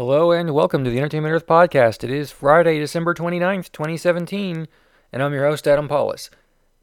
[0.00, 2.02] Hello and welcome to the Entertainment Earth podcast.
[2.02, 4.66] It is Friday, December 29th, 2017,
[5.12, 6.30] and I'm your host, Adam Pawlus.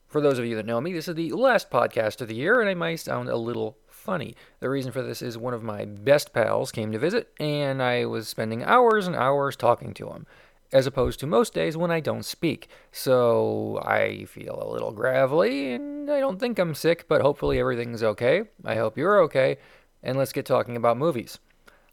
[0.05, 2.61] For those of you that know me, this is the last podcast of the year,
[2.61, 4.35] and I might sound a little funny.
[4.59, 8.05] The reason for this is one of my best pals came to visit, and I
[8.05, 10.27] was spending hours and hours talking to him,
[10.71, 12.69] as opposed to most days when I don't speak.
[12.91, 18.03] So I feel a little gravelly, and I don't think I'm sick, but hopefully everything's
[18.03, 18.43] okay.
[18.63, 19.57] I hope you're okay,
[20.03, 21.39] and let's get talking about movies.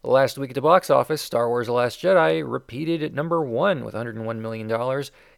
[0.05, 3.83] Last week at the box office, Star Wars The Last Jedi repeated at number one
[3.83, 4.69] with $101 million.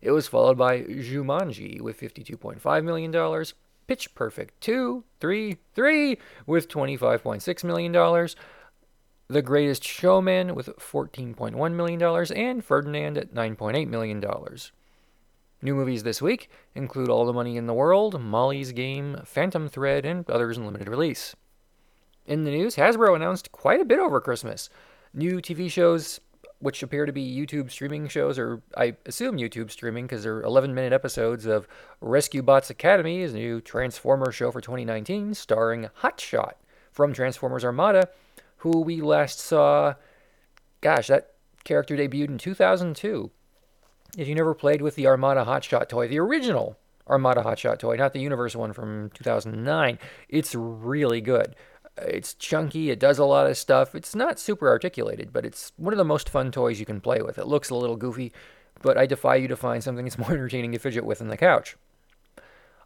[0.01, 3.45] It was followed by Jumanji with $52.5 million,
[3.87, 8.27] Pitch Perfect 2, 3, 3 with $25.6 million,
[9.29, 14.21] The Greatest Showman with $14.1 million, and Ferdinand at $9.8 million.
[15.61, 20.05] New movies this week include All the Money in the World, Molly's Game, Phantom Thread,
[20.05, 21.37] and others in limited release.
[22.27, 24.69] In the news, Hasbro announced quite a bit over Christmas.
[25.13, 26.19] New TV shows,
[26.59, 30.75] which appear to be YouTube streaming shows, or I assume YouTube streaming because they're 11
[30.75, 31.69] minute episodes of
[32.01, 36.55] Rescue Bots Academy, is a new Transformer show for 2019 starring Hotshot
[36.91, 38.09] from Transformers Armada,
[38.57, 39.93] who we last saw.
[40.81, 41.31] Gosh, that
[41.63, 43.31] character debuted in 2002.
[44.17, 48.11] If you never played with the Armada Hotshot toy, the original Armada Hotshot toy, not
[48.11, 51.55] the Universe one from 2009, it's really good.
[51.99, 53.95] It's chunky, it does a lot of stuff.
[53.95, 57.21] It's not super articulated, but it's one of the most fun toys you can play
[57.21, 57.37] with.
[57.37, 58.31] It looks a little goofy,
[58.81, 61.37] but I defy you to find something that's more entertaining to fidget with than the
[61.37, 61.75] couch.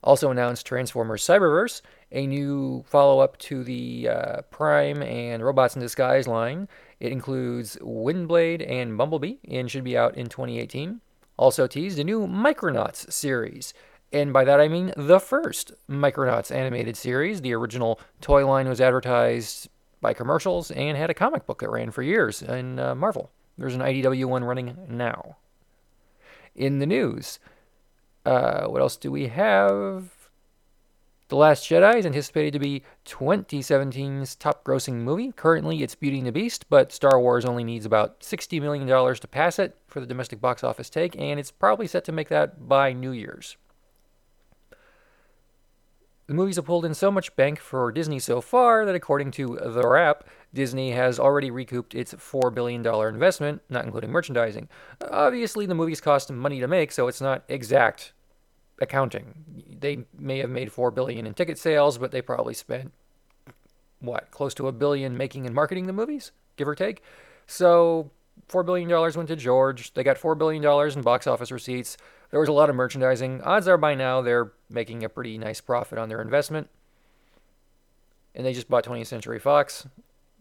[0.04, 1.82] Also announced Transformers Cyberverse,
[2.12, 6.68] a new follow up to the uh, Prime and Robots in Disguise line.
[7.00, 11.02] It includes Windblade and Bumblebee and should be out in 2018.
[11.38, 13.74] Also teased a new Micronauts series.
[14.14, 17.42] And by that I mean the first Micronauts animated series.
[17.42, 19.70] The original toy line was advertised
[20.02, 23.32] by commercials and had a comic book that ran for years in uh, Marvel.
[23.58, 25.38] There's an IDW one running now.
[26.56, 27.40] In the news,
[28.26, 30.10] uh, what else do we have?
[31.30, 35.32] The Last Jedi is anticipated to be 2017's top grossing movie.
[35.32, 39.28] Currently, it's Beauty and the Beast, but Star Wars only needs about $60 million to
[39.30, 42.68] pass it for the domestic box office take, and it's probably set to make that
[42.68, 43.56] by New Year's.
[46.32, 49.60] The movies have pulled in so much bank for Disney so far that, according to
[49.62, 54.70] The Wrap, Disney has already recouped its $4 billion investment, not including merchandising.
[55.02, 58.14] Obviously, the movies cost money to make, so it's not exact
[58.80, 59.44] accounting.
[59.78, 62.94] They may have made 4 billion in ticket sales, but they probably spent,
[64.00, 67.04] what, close to a billion making and marketing the movies, give or take?
[67.46, 68.10] So
[68.48, 69.94] $4 billion went to George.
[69.96, 70.64] They got $4 billion
[70.98, 71.98] in box office receipts.
[72.32, 73.42] There was a lot of merchandising.
[73.42, 76.70] Odds are by now they're making a pretty nice profit on their investment.
[78.34, 79.86] And they just bought 20th Century Fox.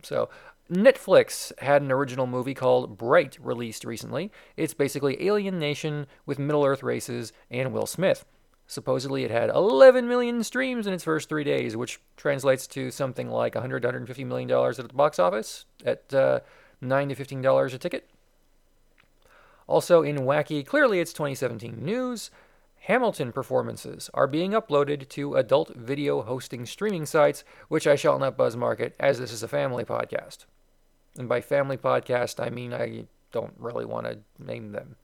[0.02, 0.30] So,
[0.70, 4.30] Netflix had an original movie called Bright released recently.
[4.56, 8.24] It's basically Alien Nation with Middle Earth races and Will Smith.
[8.68, 13.28] Supposedly, it had 11 million streams in its first three days, which translates to something
[13.28, 16.38] like 100 to 150 million dollars at the box office at uh,
[16.80, 18.08] nine to fifteen dollars a ticket.
[19.70, 22.32] Also in wacky, clearly it's 2017 news.
[22.80, 28.36] Hamilton performances are being uploaded to adult video hosting streaming sites, which I shall not
[28.36, 30.46] buzz market as this is a family podcast.
[31.16, 34.96] And by family podcast, I mean I don't really want to name them.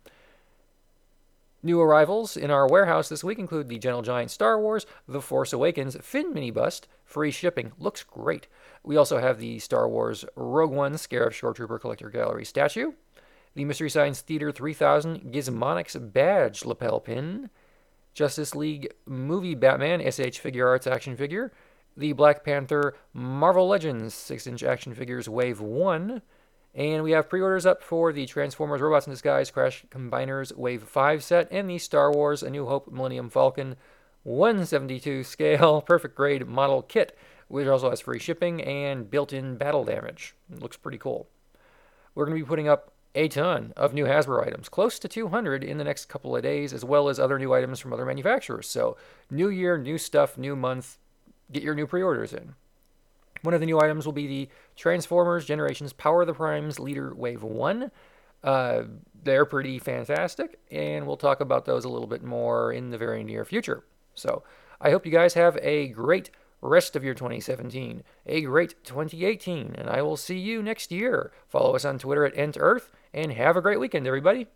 [1.62, 5.52] New arrivals in our warehouse this week include the Gentle Giant Star Wars, The Force
[5.52, 8.48] Awakens, Finn mini bust, free shipping, looks great.
[8.82, 12.94] We also have the Star Wars Rogue One Scarif Shore Trooper Collector Gallery statue,
[13.56, 17.48] the Mystery Science Theater 3000 Gizmonix badge lapel pin,
[18.12, 21.50] Justice League movie Batman SH Figuarts action figure,
[21.96, 26.20] the Black Panther Marvel Legends 6 inch action figures Wave 1,
[26.74, 30.82] and we have pre orders up for the Transformers Robots in Disguise Crash Combiners Wave
[30.82, 33.76] 5 set and the Star Wars A New Hope Millennium Falcon
[34.24, 37.16] 172 scale perfect grade model kit,
[37.48, 40.34] which also has free shipping and built in battle damage.
[40.52, 41.26] It looks pretty cool.
[42.14, 45.64] We're going to be putting up a ton of new Hasbro items, close to 200
[45.64, 48.68] in the next couple of days, as well as other new items from other manufacturers.
[48.68, 48.96] So,
[49.30, 50.98] new year, new stuff, new month,
[51.50, 52.54] get your new pre orders in.
[53.42, 57.14] One of the new items will be the Transformers Generations Power of the Primes Leader
[57.14, 57.90] Wave 1.
[58.44, 58.82] Uh,
[59.24, 63.24] they're pretty fantastic, and we'll talk about those a little bit more in the very
[63.24, 63.82] near future.
[64.14, 64.42] So,
[64.78, 66.30] I hope you guys have a great
[66.66, 71.32] rest of your 2017, a great 2018, and I will see you next year.
[71.48, 74.48] Follow us on Twitter at EntEarth and have a great weekend, everybody.